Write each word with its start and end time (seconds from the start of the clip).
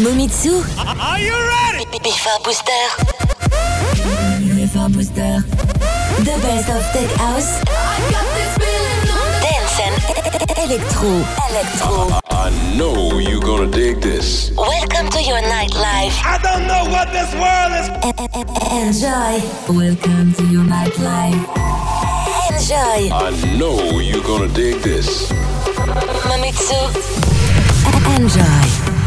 Momitsu. 0.00 0.64
Are 0.80 1.20
you 1.20 1.36
ready? 1.36 1.84
Bifa 2.00 2.42
Booster. 2.42 2.84
Bifa 4.56 4.88
Booster. 4.94 5.44
The 6.24 6.36
best 6.40 6.70
of 6.72 6.82
tech 6.92 7.10
house. 7.20 7.60
Dance 9.44 9.76
and 9.84 9.94
electro. 10.56 11.12
Electro. 11.50 12.18
I 12.30 12.48
know 12.78 13.18
you're 13.18 13.42
gonna 13.42 13.70
dig 13.70 14.00
this. 14.00 14.50
Welcome 14.56 15.10
to 15.10 15.22
your 15.22 15.42
nightlife. 15.42 16.16
I 16.24 16.38
don't 16.42 16.66
know 16.66 16.84
what 16.88 17.12
this 17.12 17.30
world 17.36 17.72
is. 17.76 17.88
Enjoy. 18.72 19.36
Welcome 19.68 20.32
to 20.32 20.44
your 20.46 20.64
nightlife. 20.64 21.44
Enjoy. 22.48 23.12
I 23.12 23.30
know 23.58 24.00
you're 24.00 24.24
gonna 24.24 24.48
dig 24.48 24.80
this. 24.80 25.30
Mamitsu. 26.24 26.80
Enjoy. 28.16 28.99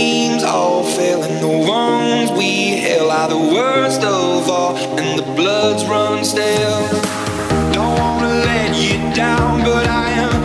dreams 0.00 0.42
all 0.42 0.82
fail, 0.82 1.22
and 1.22 1.42
the 1.42 1.68
wrongs 1.68 2.30
we 2.32 2.80
hail 2.84 3.10
are 3.10 3.28
the 3.28 3.36
worst 3.36 4.02
of 4.02 4.48
all, 4.48 4.74
and 4.98 5.18
the 5.18 5.26
bloods 5.34 5.84
run 5.84 6.24
stale. 6.24 6.88
Don't 7.74 7.98
wanna 7.98 8.28
let 8.28 8.74
you 8.76 8.96
down, 9.14 9.60
but 9.60 9.86
I 9.86 10.08
am. 10.24 10.39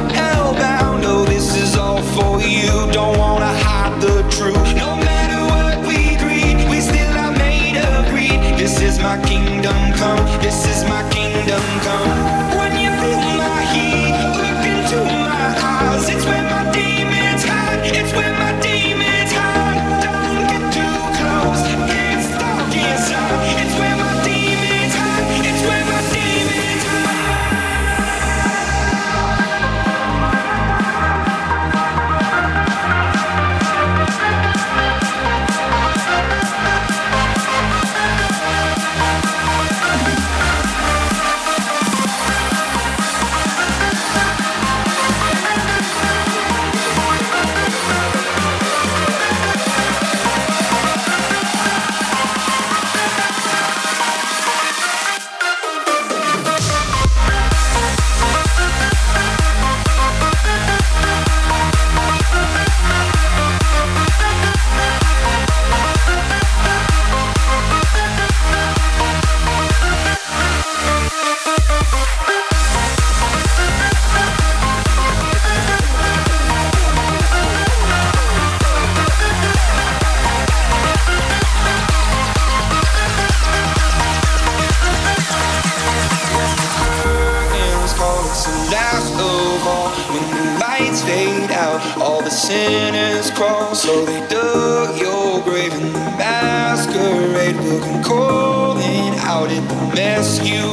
You. 100.44 100.66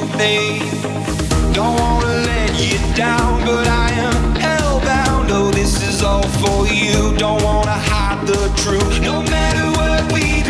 Don't 1.52 1.78
wanna 1.78 2.06
let 2.06 2.52
you 2.58 2.78
down, 2.94 3.44
but 3.44 3.66
I 3.68 3.90
am 3.90 4.34
hellbound. 4.34 5.28
Oh, 5.30 5.50
this 5.52 5.82
is 5.88 6.02
all 6.02 6.26
for 6.42 6.66
you. 6.66 7.16
Don't 7.16 7.42
wanna 7.42 7.78
hide 7.90 8.26
the 8.26 8.42
truth. 8.62 9.00
No 9.00 9.22
matter 9.22 9.66
what 9.78 10.12
we 10.12 10.42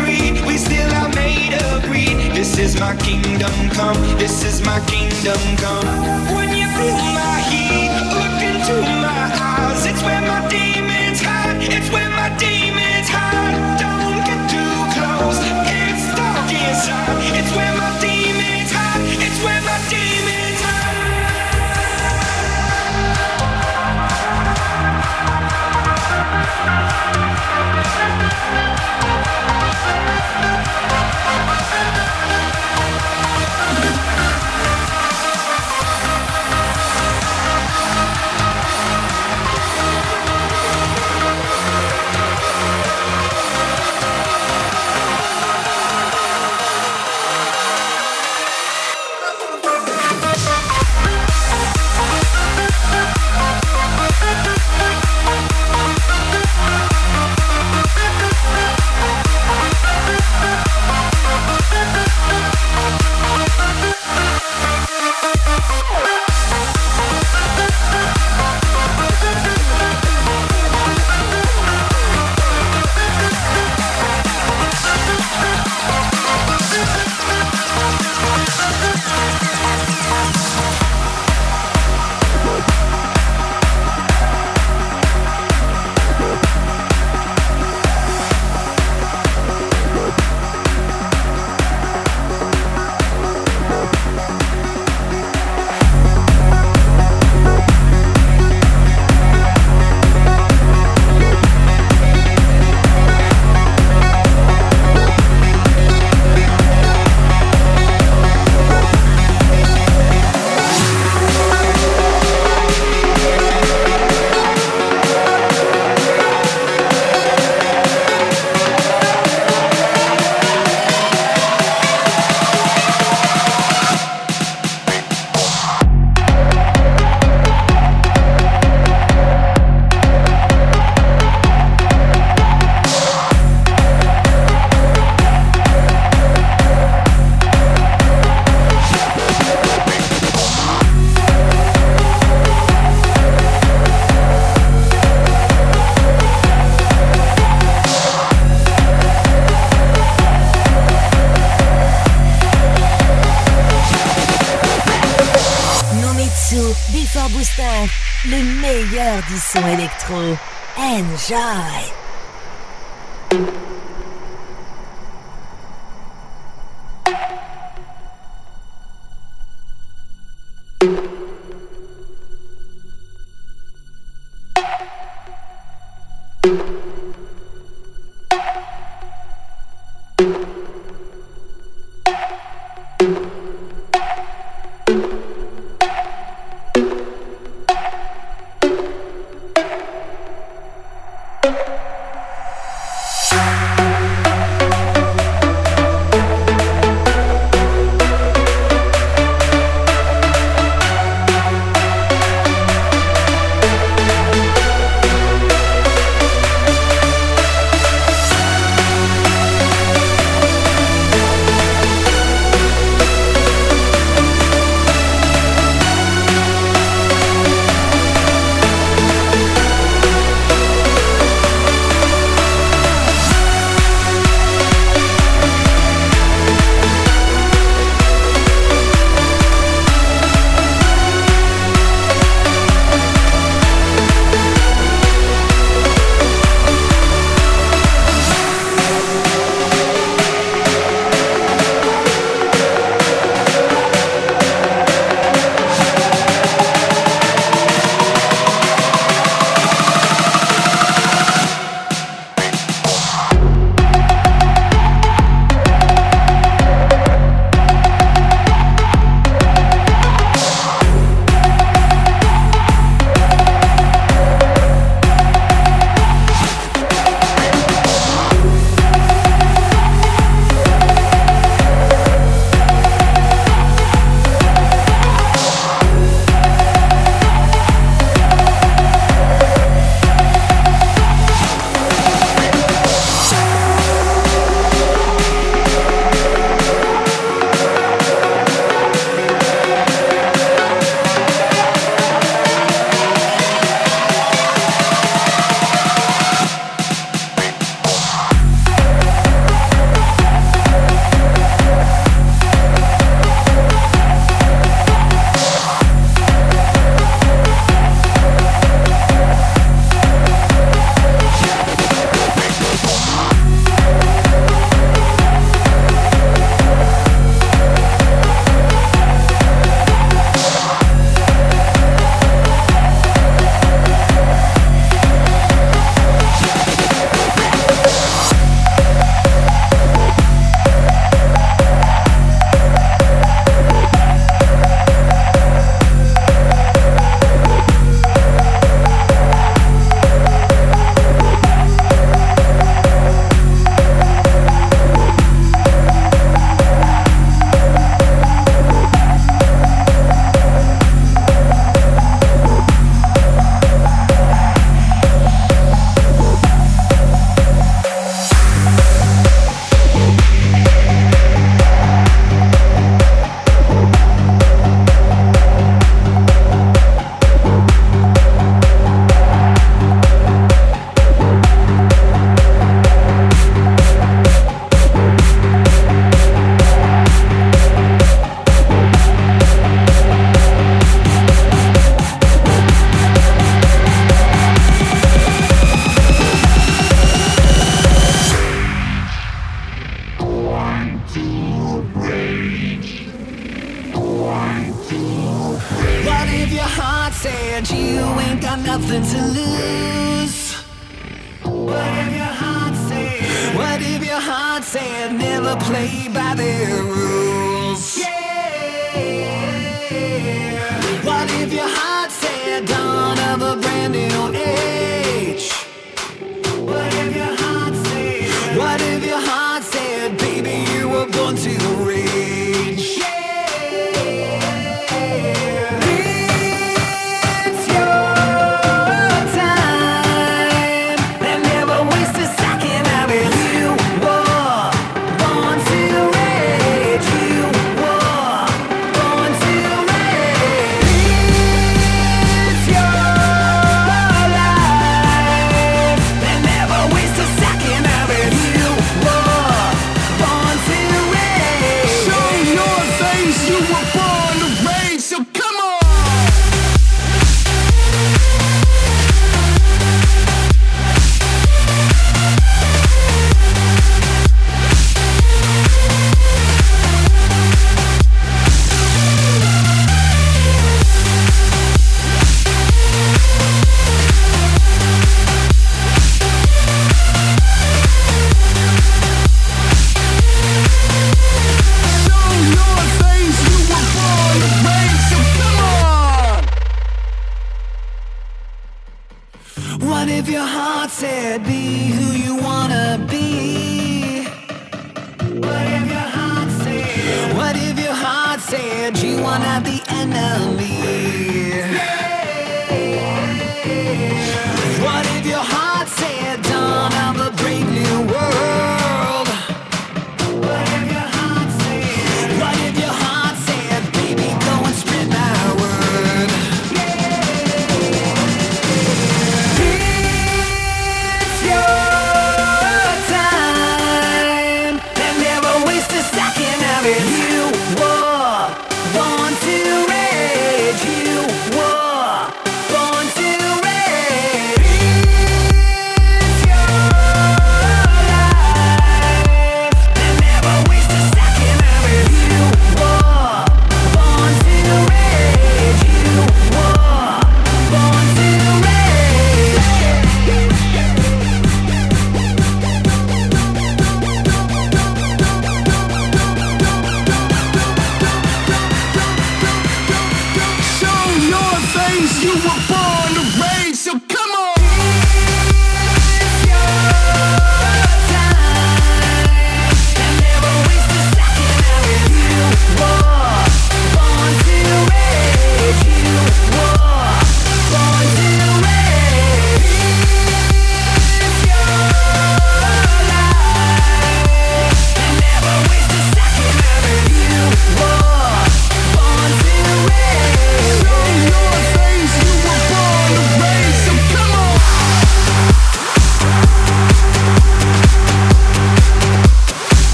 we 0.47 0.57
still 0.57 0.91
are 0.93 1.09
made 1.09 1.53
of 1.65 1.83
greed. 1.83 2.17
This 2.33 2.57
is 2.57 2.79
my 2.79 2.95
kingdom 2.97 3.53
come. 3.69 3.99
This 4.17 4.43
is 4.43 4.61
my 4.65 4.79
kingdom 4.85 5.41
come. 5.57 5.87
When 6.35 6.49
you 6.49 6.67
feel 6.77 7.01
my 7.21 7.39
heat, 7.49 7.62